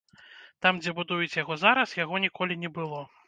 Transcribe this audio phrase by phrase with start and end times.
[0.65, 3.05] Там, дзе будуюць яго зараз, яго ніколі не было.